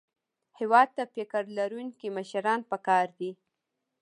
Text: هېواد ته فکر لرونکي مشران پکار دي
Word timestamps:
هېواد 0.59 0.87
ته 0.95 1.03
فکر 1.15 1.43
لرونکي 1.57 2.07
مشران 2.17 2.59
پکار 2.71 3.07
دي 3.19 3.31